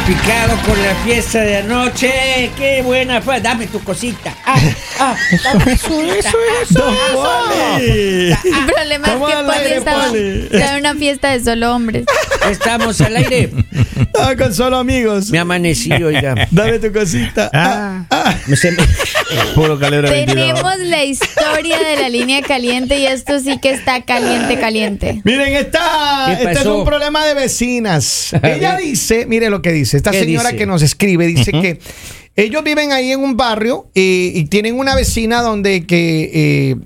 [0.00, 2.50] Picado con la fiesta de anoche.
[2.58, 3.40] Qué buena fue.
[3.40, 4.34] Dame tu cosita.
[4.44, 4.58] Ah,
[4.98, 6.32] ah, dame tu cosita.
[6.70, 8.30] ¡Don Poli!
[8.32, 10.48] El problema es que Poli aire, estaba, Poli.
[10.50, 12.04] estaba en una fiesta de solo hombres.
[12.50, 13.50] Estamos al aire.
[14.18, 15.30] Ah, con solo amigos.
[15.30, 16.34] Me amanecí, oiga.
[16.50, 17.50] Dame tu cosita.
[17.52, 18.34] Ah, ah.
[19.54, 20.10] Puro 22.
[20.10, 25.20] Tenemos la historia de la línea caliente y esto sí que está caliente, caliente.
[25.24, 28.34] Miren, esta, ¿Qué este es un problema de vecinas.
[28.42, 30.56] Ella dice, mire lo que dice, esta ¿Qué señora dice?
[30.58, 31.78] que nos escribe, dice que
[32.36, 36.76] ellos viven ahí en un barrio eh, y tienen una vecina donde que eh,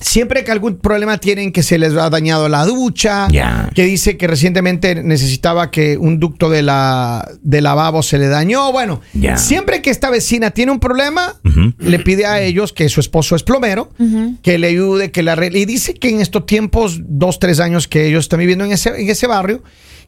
[0.00, 3.70] siempre que algún problema tienen que se les ha dañado la ducha, Ya.
[3.74, 8.70] que dice que recientemente necesitaba que un ducto de la de lavabo se le dañó.
[8.72, 9.36] Bueno, Ya.
[9.38, 11.40] siempre que esta vecina tiene un problema,
[11.78, 13.90] le pide a ellos que su esposo es plomero,
[14.42, 15.60] que le ayude, que le arregle.
[15.60, 18.90] Y dice que en estos tiempos, dos, tres años que ellos están viviendo en ese,
[19.00, 19.62] en ese barrio,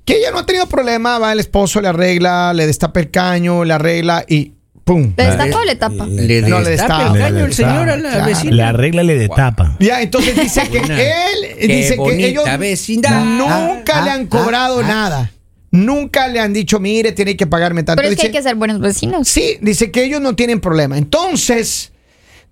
[0.06, 3.64] que ella no ha tenido problema, va el esposo, le arregla, le destapa el caño,
[3.64, 4.52] le arregla y
[4.84, 5.12] ¡pum!
[5.16, 6.06] ¿Le destapa o le tapa?
[6.06, 7.16] Le No, le destapa destapa.
[7.16, 8.26] el caño Le el señor a la destapa.
[8.26, 8.56] vecina.
[8.56, 9.76] La regla le de tapa.
[9.80, 13.24] Ya, entonces dice que él Qué dice que ellos vecindad.
[13.24, 14.88] nunca Ah, le ah, han cobrado ah, ah.
[14.88, 15.32] nada.
[15.72, 18.00] Nunca le han dicho, mire, tiene que pagarme tanto.
[18.00, 19.26] Pero es que hay que ser buenos vecinos.
[19.28, 20.96] Sí, dice que ellos no tienen problema.
[20.96, 21.92] Entonces,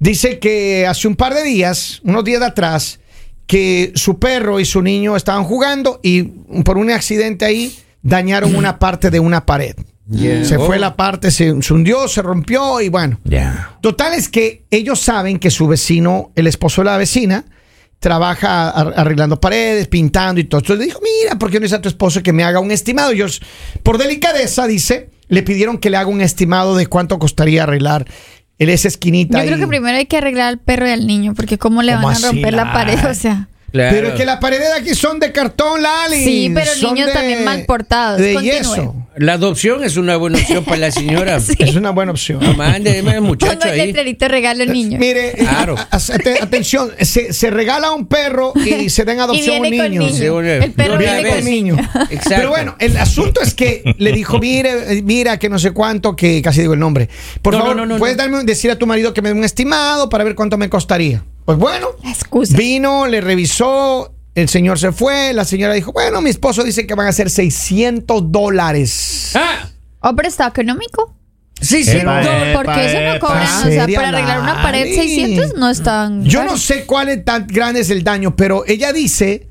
[0.00, 2.98] dice que hace un par de días, unos días de atrás,
[3.47, 6.23] que su perro y su niño estaban jugando y
[6.64, 9.75] por un accidente ahí dañaron una parte de una pared.
[10.11, 10.45] Yeah.
[10.45, 10.67] Se Oh.
[10.67, 13.19] fue la parte, se, se hundió, se rompió y bueno.
[13.25, 13.78] Ya.
[13.81, 17.45] Total es que ellos saben que su vecino, el esposo de la vecina,
[18.01, 20.61] trabaja ar- arreglando paredes, pintando y todo.
[20.61, 22.70] Entonces le dijo, mira, ¿por qué no dice a tu esposo que me haga un
[22.70, 23.12] estimado?
[23.12, 23.41] Ellos,
[23.83, 28.05] por delicadeza, dice, le pidieron que le haga un estimado de cuánto costaría arreglar
[28.58, 29.40] el esa esquinita.
[29.40, 31.92] Yo creo que primero hay que arreglar al perro y al niño, porque cómo le
[31.95, 33.48] ¿Cómo van a romper la pared, o sea.
[33.74, 33.96] Claro.
[33.96, 36.23] Pero es que las paredes de aquí son de cartón, Lali.
[36.24, 38.20] Sí, pero Son niños también mal portados.
[38.20, 38.52] De Continúe.
[38.58, 38.95] yeso.
[39.17, 41.40] La adopción es una buena opción para la señora.
[41.45, 41.55] Sí.
[41.58, 42.39] Es una buena opción.
[42.40, 43.86] No, Mándeme al muchacho Pongo el ahí.
[43.89, 44.96] letrerito regalo niño.
[44.98, 45.74] Mire, Claro.
[45.90, 49.77] a- a- atención, se, se regala un perro y se da en y adopción viene
[49.77, 50.02] un con niño.
[50.06, 50.17] niño.
[50.18, 51.77] Sí, una- El perro viene con niño.
[52.11, 52.30] Exacto.
[52.36, 56.41] Pero bueno, el asunto es que le dijo, mire, mira, que no sé cuánto, que
[56.42, 57.08] casi digo el nombre.
[57.42, 59.30] Por No, favor, no, no, no, ¿puedes darme, un- decir a tu marido que me
[59.30, 61.24] dé un estimado para ver cuánto me costaría?
[61.44, 62.56] Pues bueno, excusa.
[62.56, 66.94] vino, le revisó, el señor se fue, la señora dijo, bueno, mi esposo dice que
[66.94, 69.32] van a ser 600 dólares.
[69.34, 69.68] Ah,
[70.06, 71.14] Oh, pero está económico.
[71.60, 71.96] sí, sí.
[71.96, 72.30] Epa, no.
[72.55, 73.27] Porque eso no epa.
[73.27, 75.14] cobran, o sea, para arreglar una pared Lali.
[75.16, 76.50] 600 no es tan Yo caro.
[76.52, 79.48] no sé cuál es tan grande es el daño, pero ella dice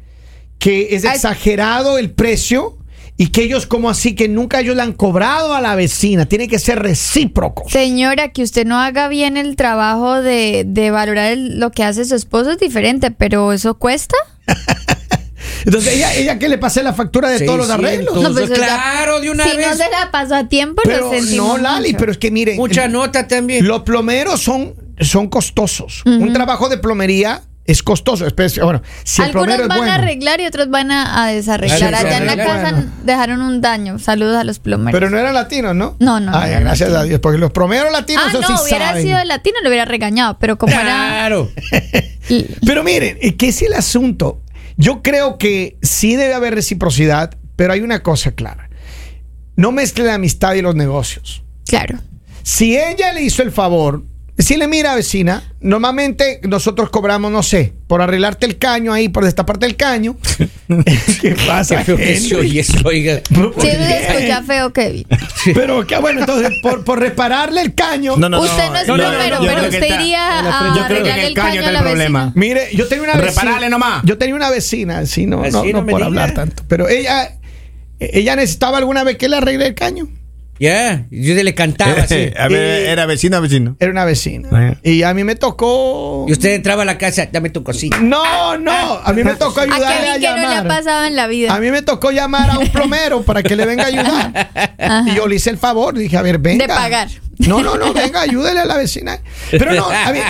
[0.59, 1.15] que es Ay.
[1.15, 2.77] exagerado el precio
[3.23, 6.47] y que ellos como así que nunca ellos le han cobrado a la vecina, tiene
[6.49, 7.63] que ser recíproco.
[7.69, 12.03] Señora, que usted no haga bien el trabajo de, de valorar el- lo que hace
[12.03, 14.15] su esposo es diferente, pero ¿eso cuesta?
[15.65, 17.91] Entonces ella, ella que le pase la factura de todos los 600.
[17.91, 18.21] arreglos.
[18.23, 19.67] No, pues, claro, de una si vez.
[19.67, 21.97] no se la pasó a tiempo, Pero lo sentimos no, Lali, mucho.
[21.99, 23.65] pero es que miren, Mucha el- nota también.
[23.65, 26.01] los plomeros son, son costosos.
[26.05, 28.25] Un trabajo de plomería es costoso.
[28.27, 29.91] Espe- Bueno, si el Algunos plomero van es bueno.
[29.93, 31.77] a arreglar y otros van a, a desarreglar.
[31.79, 32.91] Sí, Allá en la casa Bueno.
[33.03, 33.99] dejaron un daño.
[33.99, 34.97] Saludos a los plomeros.
[34.99, 35.95] Pero no eran latinos, ¿no?
[35.99, 37.03] No, no, Ay, gracias a.
[37.03, 39.03] Dios, porque los plomeros latinos ah, eso no, sí hubiera saben.
[39.03, 40.83] sido latino, lo hubiera regañado, pero como era...
[40.83, 41.49] Claro.
[42.65, 44.41] Pero miren, eh, ¿qué es el asunto?
[44.77, 48.69] Yo creo que sí debe haber reciprocidad, pero hay una cosa clara.
[49.55, 51.43] No mezcle la amistad y los negocios.
[51.67, 51.99] Claro.
[52.41, 54.03] Si ella le hizo el favor,
[54.37, 59.23] si le mira vecina, normalmente nosotros cobramos, no sé, por arreglarte el caño ahí, por
[59.25, 60.17] destaparte el caño.
[61.21, 61.77] ¿Qué pasa?
[61.77, 63.21] Qué feo que se oye eso, oiga.
[63.59, 65.05] Se escucha feo, Kevin.
[65.53, 68.17] Pero qué bueno, entonces, por, por repararle el caño.
[68.17, 68.41] No, no, no.
[68.43, 71.11] usted no es no, no, no, plomero, yo pero usted iría Yo a creo que
[71.11, 72.25] arreglarle el el caño el la problema.
[72.25, 72.33] vecina.
[72.35, 73.31] Mire, yo tenía una vecina.
[73.41, 74.03] Repararle nomás.
[74.03, 76.05] Yo tenía una vecina, así no, no, por diga.
[76.05, 76.63] hablar tanto.
[76.67, 77.37] Pero ella,
[77.99, 80.07] ella necesitaba alguna vez que le arregle el caño.
[80.59, 82.31] Ya, yo le cantaba así.
[82.37, 83.75] A ver, ¿Era vecino o vecino?
[83.79, 84.49] Era una vecina.
[84.51, 84.75] Ah.
[84.83, 86.25] Y a mí me tocó.
[86.27, 87.97] Y usted entraba a la casa, dame tu cosita.
[87.99, 88.71] No, no.
[89.03, 90.67] A mí me tocó A ayudarle a, Kevin que no le ha llamar.
[90.67, 91.53] pasado en la vida.
[91.53, 94.73] a mí me tocó llamar a un plomero para que le venga a ayudar.
[94.77, 95.03] Ajá.
[95.09, 95.97] Y yo le hice el favor.
[95.97, 96.65] Dije, a ver, venga.
[96.67, 97.09] De pagar.
[97.39, 99.19] No, no, no, venga, ayúdele a la vecina.
[99.49, 100.23] Pero no, a ver,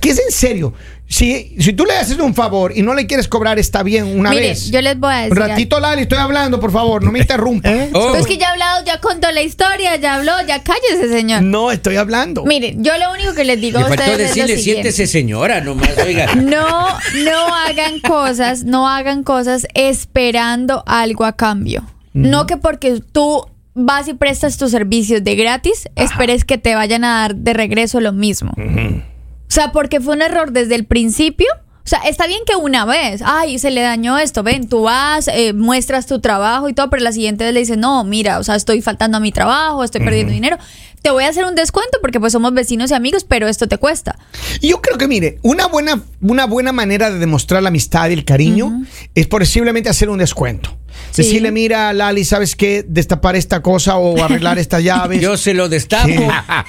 [0.00, 0.74] ¿qué es en serio?
[1.12, 4.30] Si, si tú le haces un favor y no le quieres cobrar, está bien una
[4.30, 4.70] Mire, vez.
[4.70, 5.32] yo les voy a decir.
[5.32, 7.68] Un ratito, Lali, estoy hablando, por favor, no me interrumpa.
[7.94, 8.12] Oh.
[8.12, 11.42] Pero es que ya ha hablado, ya contó la historia, ya habló, ya cállese, señor.
[11.42, 12.44] No, estoy hablando.
[12.46, 14.92] Mire, yo lo único que les digo Le a faltó ustedes es lo decirle, siguiente.
[14.92, 16.34] siéntese señora nomás, oiga.
[16.36, 16.88] No,
[17.24, 21.84] no hagan cosas, no hagan cosas esperando algo a cambio.
[22.14, 27.04] No que porque tú vas y prestas tus servicios de gratis, esperes que te vayan
[27.04, 28.52] a dar de regreso lo mismo.
[28.56, 29.11] O
[29.52, 31.46] sea, porque fue un error desde el principio,
[31.84, 35.26] O sea, está bien que una vez, ay, se le dañó esto, ven, tú vas,
[35.26, 38.44] eh, muestras tu trabajo y todo, pero la siguiente vez le dices, no, mira, o
[38.44, 40.58] sea, estoy faltando a mi trabajo, estoy perdiendo dinero,
[41.02, 43.76] te voy a hacer un descuento porque pues somos vecinos y amigos, pero esto te
[43.78, 44.16] cuesta.
[44.60, 48.12] Y Yo creo que, mire, una buena, una buena manera de demostrar la amistad y
[48.14, 48.84] el cariño
[49.14, 50.78] es posiblemente hacer un descuento.
[51.10, 51.22] Sí.
[51.22, 52.84] Decirle, mira, Lali, ¿sabes qué?
[52.86, 55.18] Destapar esta cosa o arreglar esta llave.
[55.20, 56.06] Yo se lo destapo.
[56.06, 56.28] ¿Qué?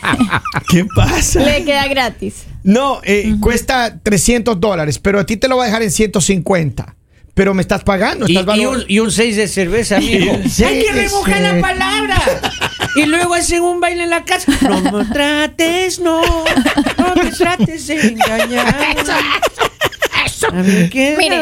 [0.70, 1.42] ¿Qué pasa?
[1.42, 2.44] Le queda gratis.
[2.64, 6.96] No, eh, cuesta 300 dólares, pero a ti te lo va a dejar en 150.
[7.36, 8.28] Pero me estás pagando.
[8.28, 10.34] Y, Estás y valor- un, y un seis de cerveza, amigo.
[10.34, 12.22] Hay que remojar la palabra.
[12.96, 14.52] Y luego hacen un baile en la casa.
[14.62, 16.22] No me trates, no.
[16.22, 18.96] No me trates de engañar.
[20.54, 21.38] Mire,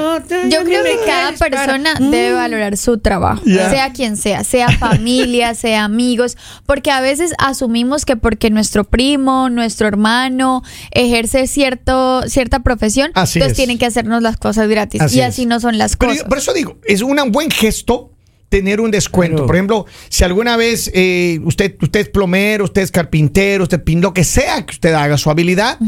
[0.49, 2.11] yo creo que cada persona Mm.
[2.11, 8.05] debe valorar su trabajo, sea quien sea, sea familia, sea amigos, porque a veces asumimos
[8.05, 13.57] que porque nuestro primo, nuestro hermano ejerce cierto cierta profesión, Así entonces es.
[13.57, 15.27] tienen que hacernos las cosas gratis Así y es.
[15.27, 16.23] así no son las Pero cosas.
[16.23, 18.10] yo- por eso digo, es un buen gesto
[18.51, 19.37] tener un descuento.
[19.37, 19.47] Claro.
[19.47, 24.01] Por ejemplo, si alguna vez eh, usted, usted es plomero, usted es carpintero, usted pin,
[24.01, 25.79] lo que sea que usted haga, su habilidad.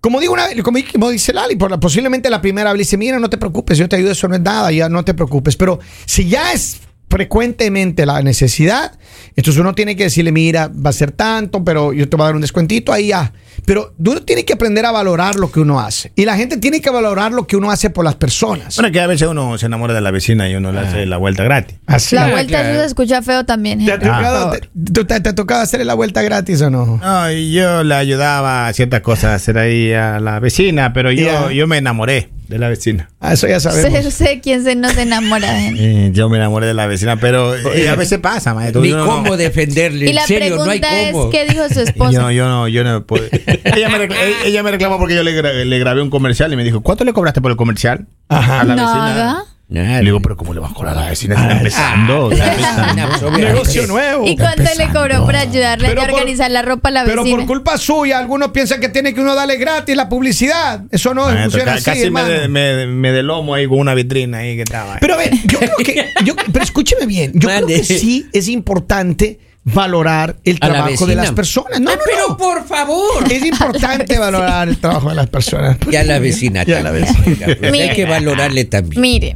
[0.00, 2.82] Como digo una vez, como, como dice Lali, por la- posiblemente la primera vez le
[2.84, 5.12] dice, mira, no te preocupes, yo te ayudo, eso no es nada, ya no te
[5.12, 5.56] preocupes.
[5.56, 6.80] Pero si ya es
[7.10, 8.92] frecuentemente la necesidad,
[9.34, 12.26] entonces uno tiene que decirle, mira, va a ser tanto, pero yo te voy a
[12.26, 13.32] dar un descuentito, ahí ya.
[13.66, 16.12] Pero uno tiene que aprender a valorar lo que uno hace.
[16.14, 18.76] Y la gente tiene que valorar lo que uno hace por las personas.
[18.76, 21.16] Bueno, que a veces uno se enamora de la vecina y uno le hace la
[21.16, 21.76] vuelta gratis.
[21.86, 22.32] Así la es.
[22.32, 23.84] vuelta se escucha feo también.
[23.84, 24.06] ¿Te ha, gente.
[24.06, 26.98] tocado, Por te, ha tocado hacerle la vuelta gratis o no?
[27.02, 31.50] No, yo le ayudaba a ciertas cosas a hacer ahí a la vecina, pero yo,
[31.50, 33.08] yo me enamoré de la vecina.
[33.20, 34.02] Ah, eso ya sabemos.
[34.02, 35.68] Sé, sé quién se no se enamora de.
[36.08, 38.82] Eh, yo me enamoré de la vecina, pero eh, a veces pasa, maestro.
[38.82, 40.10] Ni no- cómo defenderle.
[40.10, 41.30] Y la serio, no hay pregunta es, cómo.
[41.30, 42.10] ¿qué dijo su esposa?
[42.12, 43.24] Yo, yo no, yo no puedo.
[43.64, 44.14] ella, me ella-
[44.44, 47.04] ella me reclamó porque yo le, gra- le grabé un comercial y me dijo, ¿cuánto
[47.04, 48.06] le cobraste por el comercial?
[48.28, 48.60] Ajá.
[48.60, 48.94] A la Nada.
[49.04, 49.44] vecina.
[49.70, 51.36] Le digo, pero ¿cómo le vas a cobrar a la vecina?
[51.36, 52.30] Está Ah, empezando.
[52.32, 54.26] Ah, está- pues, Negocio nuevo.
[54.26, 57.22] ¿Y cuánto le cobró para ayudarle Pero a por- organizar la ropa a la Pero
[57.22, 57.36] vecina?
[57.38, 60.82] por culpa suya, algunos piensan que tiene que uno darle gratis la publicidad.
[60.90, 62.28] Eso no Maestro, funciona así, casi me, hermano.
[62.28, 64.96] de, me, me de lomo ahí con una vitrina ahí que estaba.
[65.00, 66.06] Pero a ver, yo creo que.
[66.24, 67.30] yo- pero escúcheme bien.
[67.34, 71.78] Yo creo que sí es importante valorar el A la trabajo de las personas.
[71.80, 72.36] No, Ah, no, pero no.
[72.36, 73.30] por favor.
[73.30, 75.76] Es importante valorar el trabajo de las personas.
[75.88, 77.44] Y a la vecina Y a la vecina.
[77.46, 77.94] pues, hay Mire.
[77.94, 79.00] que valorarle también.
[79.00, 79.34] Miren,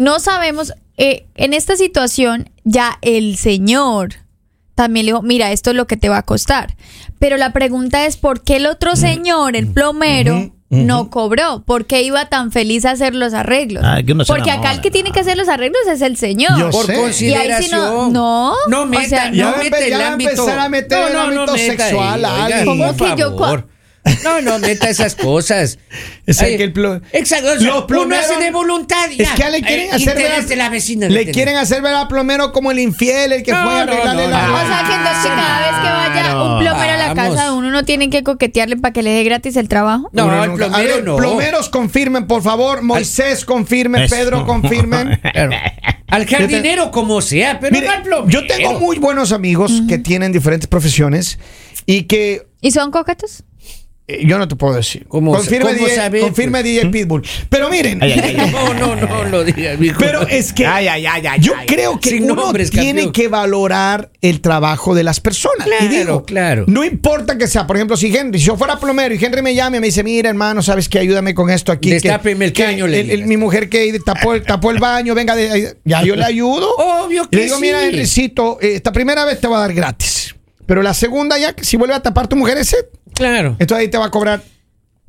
[0.00, 4.14] no sabemos, eh, en esta situación ya el señor
[4.74, 6.74] también le dijo, mira, esto es lo que te va a costar.
[7.18, 11.64] Pero la pregunta es, ¿por qué el otro señor, el plomero, no cobró?
[11.66, 13.82] ¿Por qué iba tan feliz a hacer los arreglos?
[13.86, 16.16] Ah, que uno se Porque acá el que tiene que hacer los arreglos es el
[16.16, 16.58] señor.
[16.58, 16.94] Yo por sé.
[16.94, 18.12] Y ahí sí no- consideración.
[18.14, 20.30] no, no o meta, sea, no Ya va a meta el ya va a ámbito.
[20.30, 22.64] empezar a meter el ámbito sexual, ahí.
[22.64, 23.36] ¿Cómo que yo.
[24.24, 25.78] No, no meta esas cosas.
[26.26, 27.54] Es Ay, que el plo- Exacto.
[27.56, 29.10] Los uno plomeros- hace de voluntad.
[29.10, 29.34] y Es ya.
[29.34, 31.08] que le quieren Eh, hacer ver a- de la vecina.
[31.08, 33.84] Le no quieren hacer ver al plomero como el infiel, el que No, fue a
[33.84, 34.54] no, arreglarle no, la no.
[34.54, 35.88] O sea que entonces cada vez que
[36.22, 37.34] vaya un plomero a la Vamos.
[37.36, 40.08] casa de uno, uno tiene que coquetearle para que le dé gratis el trabajo.
[40.12, 41.16] No, Uno el plomero A ver, no.
[41.16, 42.82] Plomeros confirmen, por favor.
[42.82, 44.16] Moisés confirme, Eso.
[44.16, 45.20] Pedro confirmen.
[46.08, 48.28] Al jardinero como sea, pero Mire, no al plomero.
[48.40, 51.38] yo tengo muy buenos amigos que tienen diferentes profesiones
[51.86, 53.44] y que ¿Y son coquetos?
[54.14, 55.04] Eh, yo no te puedo decir.
[55.08, 56.62] ¿Cómo- confirme cómo DJ, confirme?
[56.62, 57.22] DJ Pitbull.
[57.48, 61.06] Pero miren, Ay, ay, ay, No, no, no lo digas, pero es que Ay, ay,
[61.06, 63.12] ay, ay, yo creo que uno nombres, tiene campeón.
[63.12, 65.66] que valorar el trabajo de las personas.
[65.66, 66.64] y Claro, digo, claro.
[66.66, 69.54] No importa que sea, por ejemplo, si Henry, si yo fuera plomero y Henry me
[69.54, 70.98] llama y me dice, mira, hermano, ¿sabes qué?
[70.98, 71.88] Ayúdame con esto aquí.
[71.88, 75.14] que- Destápeme el que caño, le el- mi mujer que tapó el, tapó el baño,
[75.14, 76.68] venga, de, ya yo le ayudo.
[76.78, 77.86] Obvio que le digo, mira, sí.
[77.86, 80.34] Henrycito, eh, esta primera vez te va a dar gratis.
[80.70, 82.76] Pero la segunda ya, si vuelve a tapar tu mujer ese,
[83.12, 83.56] Claro.
[83.58, 84.40] entonces ahí te va a cobrar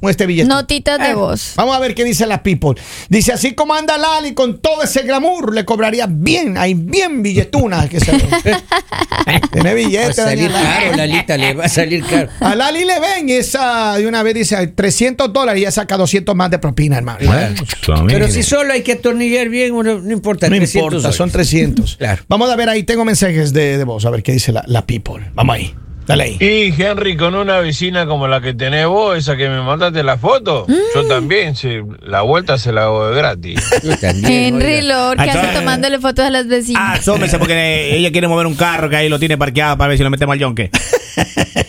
[0.09, 0.47] este billete.
[0.47, 1.53] Notitas de voz.
[1.55, 2.81] Vamos a ver qué dice la people.
[3.09, 7.87] Dice, así como anda Lali con todo ese glamour, le cobraría bien, hay bien billetuna.
[7.87, 8.11] Que se
[9.51, 12.29] Tiene Va a salir caro, Lalita, le va a salir caro.
[12.39, 16.35] A Lali le ven esa, de una vez dice 300 dólares y ya saca 200
[16.35, 17.19] más de propina, hermano.
[17.19, 17.55] Claro.
[17.81, 18.07] Claro.
[18.07, 20.47] Pero si solo hay que atornillar bien, no, no importa.
[20.47, 21.15] No 300 importa, dólares.
[21.15, 21.97] son 300.
[22.01, 22.23] Claro.
[22.27, 24.85] Vamos a ver ahí, tengo mensajes de, de voz, a ver qué dice la, la
[24.87, 25.29] people.
[25.35, 25.73] Vamos ahí,
[26.07, 26.37] dale ahí.
[26.39, 30.17] Y Henry, con una vecina como la que tenés vos, esa que me mandaste la
[30.17, 30.65] foto,
[30.95, 33.59] yo también, sí, la vuelta se la hago de gratis.
[33.83, 34.81] Yo también, Henry oiga.
[34.95, 35.59] Lord, que Ah, hace claro.
[35.59, 36.81] tomándole fotos a las vecinas.
[36.85, 39.97] Ah, asómese porque ella quiere mover un carro que ahí lo tiene parqueado para ver
[39.97, 40.69] si lo metemos al yonque.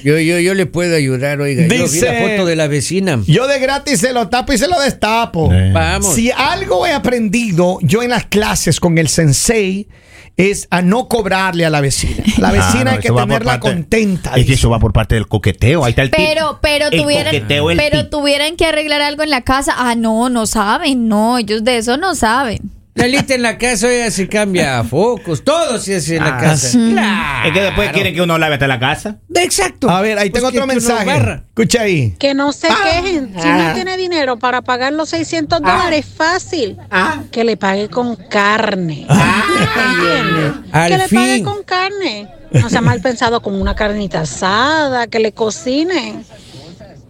[0.04, 1.62] Yo, yo, yo le puedo ayudar, oiga.
[1.62, 3.20] Yo vi Dice- la foto de la vecina.
[3.26, 5.52] Yo de gratis se lo tapo y se lo destapo.
[5.52, 5.70] Eh.
[5.72, 6.14] Vamos.
[6.14, 9.86] Si algo he aprendido yo en las clases con el sensei
[10.36, 12.24] es a no cobrarle a la vecina.
[12.38, 14.32] La Ah, vecina no, hay que tenerla parte- contenta.
[14.34, 15.84] Es que eso va por parte del coqueteo.
[15.84, 16.10] Ahí está el.
[16.10, 19.74] Pero, pero El tuvieran, coqueteo, el pero tuvieran que arreglar algo en la casa.
[19.76, 22.71] Ah, no, no saben, no, ellos de eso no saben.
[22.94, 26.68] Lalita en la casa, oiga, se cambia focos, todo se hace en la Ah, casa.
[26.68, 26.90] sí.
[26.92, 27.48] Claro.
[27.48, 29.16] Es que después quieren que uno lave hasta la casa.
[29.34, 29.88] Exacto.
[29.88, 31.40] A ver, ahí Pues tengo que- otro mensaje.
[31.48, 32.14] Escucha ahí.
[32.18, 33.34] Que no se quejen.
[33.40, 36.76] Si no tiene dinero para pagar los 600 dólares, fácil.
[37.30, 39.06] Que le pague con carne.
[40.88, 42.28] Que le pague con carne.
[42.52, 46.24] No sea mal pensado como una carnita asada, que le cocinen.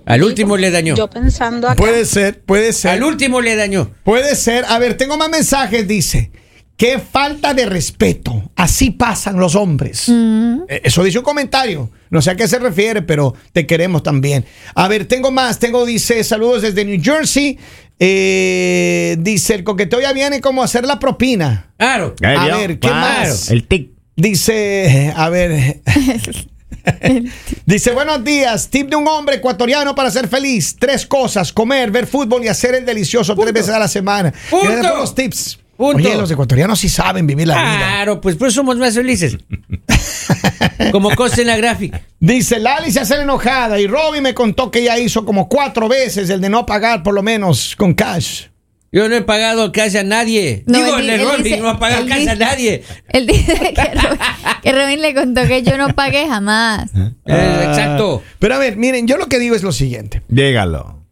[0.06, 0.94] Al último le dañó.
[0.96, 1.76] Yo pensando acá.
[1.76, 2.92] Puede ser, puede ser.
[2.92, 3.90] Al último le dañó.
[4.04, 4.64] Puede ser.
[4.68, 5.86] A ver, tengo más mensajes.
[5.86, 6.30] Dice,
[6.76, 8.50] qué falta de respeto.
[8.56, 10.08] Así pasan los hombres.
[10.08, 11.90] Eh, Eso dice un comentario.
[12.10, 14.44] No sé a qué se refiere, pero te queremos también.
[14.74, 15.58] A ver, tengo más.
[15.58, 17.58] Tengo, dice, saludos desde New Jersey.
[17.98, 21.70] Eh, dice, el coqueteo ya viene como hacer la propina.
[21.78, 22.14] Claro.
[22.22, 23.00] A ver, ¿qué Claro.
[23.30, 23.50] más?
[23.50, 23.92] El tic.
[24.16, 25.80] Dice, a ver.
[27.66, 28.68] Dice, buenos días.
[28.68, 30.76] Tip de un hombre ecuatoriano para ser feliz.
[30.78, 34.32] Tres cosas: comer, ver fútbol y hacer el delicioso tres veces a la semana.
[34.50, 34.66] Punto.
[34.66, 35.58] Gracias por los tips.
[35.76, 35.96] Punto.
[35.96, 37.76] Oye, los ecuatorianos sí saben vivir la vida.
[37.76, 39.36] Claro, pues por eso somos más felices.
[40.92, 42.02] Como consta en la gráfica.
[42.20, 46.28] Dice, Lali se hace enojada y Robbie me contó que ya hizo como cuatro veces
[46.30, 48.44] el de no pagar por lo menos con cash.
[48.94, 50.64] Yo no he pagado casi a nadie.
[50.66, 52.84] No, Digo, él el dice- no ha pagado casi a nadie.
[53.08, 54.18] Él dice que Robin,
[54.62, 56.90] que Robin le contó que yo no pagué jamás.
[57.24, 58.22] Eh, exacto.
[58.38, 60.22] Pero a ver, miren, yo lo que digo es lo siguiente.
[60.28, 61.02] Llégalo.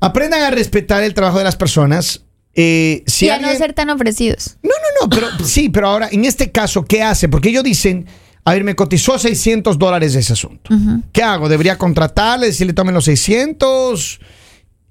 [0.00, 2.22] Aprendan a respetar el trabajo de las personas.
[2.54, 4.56] Eh, si y a no ser tan ofrecidos.
[4.62, 7.28] No, no, no, pero sí, pero ahora, en este caso, ¿qué hace?
[7.28, 8.06] Porque ellos dicen,
[8.44, 10.70] a ver, me cotizó 600 dólares ese asunto.
[11.12, 11.48] ¿Qué hago?
[11.48, 14.20] ¿Debería contratarle, decirle tomen los 600?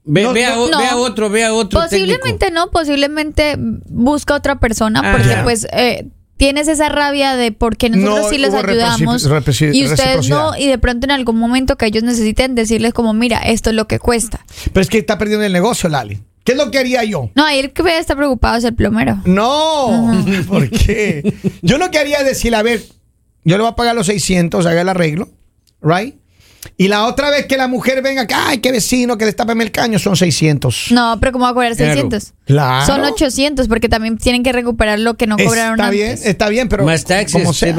[0.05, 0.63] Ve, No, ve a, no.
[0.65, 1.79] o- ve a otro, ve a otro.
[1.81, 5.43] Posiblemente no, posiblemente busca otra persona Ah, porque ya.
[5.43, 6.07] pues eh,
[6.37, 9.23] tienes esa rabia de porque nosotros No sí les ayudamos
[9.73, 13.39] y ustedes no y de pronto en algún momento que ellos necesiten decirles como mira
[13.39, 14.45] esto es lo que cuesta.
[14.71, 16.19] Pero es que está perdiendo el negocio, Lali.
[16.43, 17.31] ¿Qué es lo que haría yo?
[17.33, 19.19] No, ahí el que estar preocupado es el plomero.
[19.25, 21.33] No, ¿por qué?
[21.63, 22.83] Yo lo que haría es decirle, a ver,
[23.43, 25.29] yo le voy a pagar los 600, haga el arreglo,
[25.81, 26.13] ¿right?
[26.77, 29.71] Y la otra vez que la mujer venga acá, ay, qué vecino, que destapeme el
[29.71, 30.87] caño, son 600.
[30.91, 31.93] No, pero ¿cómo va a cobrar Claro.
[31.93, 32.33] 600?
[32.45, 32.85] Claro.
[32.85, 36.25] Son 800 porque también tienen que recuperar lo que no cobraron Está bien, antes.
[36.25, 37.33] está bien, pero Más taxes.
[37.33, 37.75] como sea.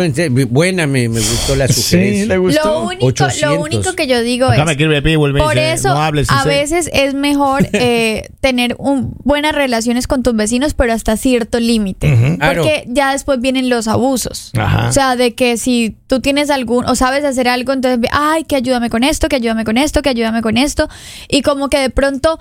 [0.50, 2.26] Buena, me, me gustó la Sí, sugerencia.
[2.26, 2.64] le gustó.
[2.64, 3.40] Lo único, 800.
[3.42, 6.90] lo único que yo digo Acá me es y por eso no hables, a veces
[6.92, 12.38] es mejor eh, tener un, buenas relaciones con tus vecinos, pero hasta cierto límite.
[12.40, 14.50] Porque ya después vienen los abusos.
[14.56, 14.88] Ajá.
[14.88, 18.44] O sea, de que si tú tienes algún, o sabes hacer algo, entonces, ve, ay,
[18.44, 20.88] que ayúdame con esto, que ayúdame con esto, que ayúdame con esto.
[21.28, 22.38] Y como que de pronto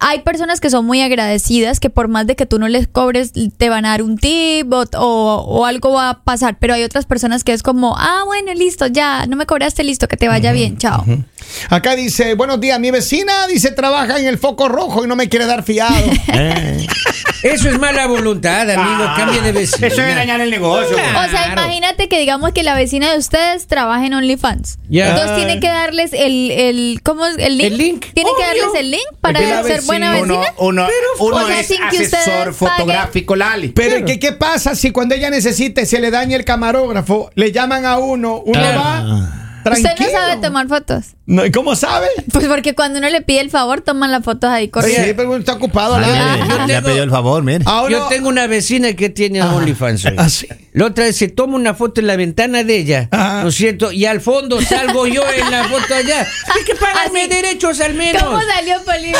[0.00, 3.32] hay personas que son muy agradecidas, que por más de que tú no les cobres,
[3.56, 6.56] te van a dar un tip o, o- o algo va a pasar.
[6.58, 10.08] Pero hay otras personas que es como, ah, bueno, listo, ya, no me cobraste, listo,
[10.08, 11.04] que te vaya bien, chao.
[11.70, 15.28] Acá dice, buenos días, mi vecina dice trabaja en el foco rojo y no me
[15.28, 15.94] quiere dar fiado.
[16.34, 16.86] Eh.
[17.42, 19.04] Eso es mala voluntad, amigo.
[19.16, 19.86] Cambie de vecino.
[19.86, 20.96] Eso es dañar el negocio.
[20.96, 24.78] O sea, imagínate que digamos que la vecina de ustedes trabaja en OnlyFans.
[24.90, 27.36] Entonces tiene que darles el, el ¿cómo es?
[27.38, 27.66] El link.
[27.72, 28.06] El link.
[28.14, 30.34] Tiene que darles el link para ser buena vecina.
[30.38, 30.54] vecina.
[30.58, 32.54] Uno, uno, uno o sea, es sin que ustedes asesor paguen.
[32.54, 33.68] fotográfico, Lali.
[33.70, 37.84] Pero ¿qué, ¿qué pasa si cuando ella necesite se le daña el camarógrafo, le llaman
[37.86, 38.80] a uno, uno Claro.
[38.80, 39.90] va tranquilo?
[39.92, 41.04] Usted no sabe tomar fotos.
[41.26, 42.06] No, ¿y ¿Cómo sabe?
[42.32, 45.06] Pues porque cuando uno le pide el favor, toman las fotos ahí corriendo.
[45.06, 45.94] Sí, pero uno está ocupado.
[45.94, 47.64] Ah, mire, yo le ha tengo- pedido el favor, mire.
[47.66, 50.04] Ah, Yo tengo una vecina que tiene OnlyFans.
[50.06, 50.22] oiga.
[50.24, 50.48] Ah, sí.
[50.72, 53.08] La otra vez se toma una foto en la ventana de ella.
[53.12, 53.92] ¿no es cierto?
[53.92, 56.26] Y al fondo salgo yo en la foto allá.
[56.54, 57.28] Hay que pagarme Así.
[57.30, 58.22] derechos al menos.
[58.22, 59.18] ¿Cómo salió Polivio?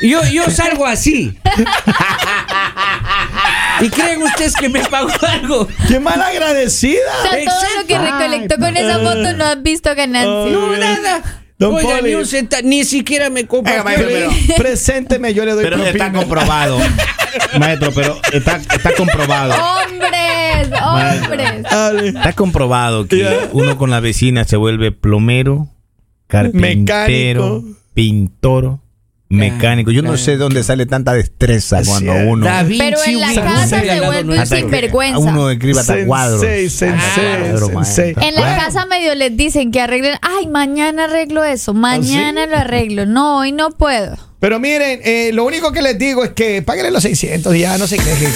[0.00, 1.38] Yo, yo salgo así.
[3.80, 5.68] ¿Y creen ustedes que me pagó algo?
[5.88, 7.00] ¡Qué mal agradecida!
[7.24, 10.52] O sea, todo lo que recolectó con esa foto no has visto ganancia.
[10.52, 11.22] No, nada.
[11.58, 12.10] Don Oiga, Poli.
[12.10, 14.06] ni un centavo, ni siquiera me maestro, compartió.
[14.08, 16.04] pero- Presénteme, yo le doy Pero propina.
[16.06, 16.78] está comprobado.
[17.58, 19.54] Maestro, pero está, está comprobado.
[19.54, 20.68] ¡Hombres!
[20.82, 22.14] ¡Hombres!
[22.14, 25.68] Está comprobado que uno con la vecina se vuelve plomero,
[26.26, 27.64] carpintero, Mecánico.
[27.94, 28.78] pintor,
[29.32, 29.90] mecánico.
[29.90, 32.46] Yo no sé de dónde sale tanta destreza Es cuando uno.
[32.68, 35.18] Pero en la casa se vuelve un sinvergüenza.
[35.18, 36.40] Uno escribe hasta cuadros.
[36.40, 38.14] Sensei.
[38.20, 42.50] En la casa medio les dicen que arreglen, ay, mañana arreglo eso, mañana ¿Ah, sí?
[42.50, 43.06] lo arreglo.
[43.06, 44.16] No, hoy no puedo.
[44.40, 47.78] Pero miren, eh, lo único que les digo es que páguenle los 600 y ya
[47.78, 48.32] no se quejen.